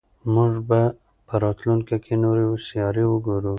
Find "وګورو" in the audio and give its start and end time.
3.07-3.49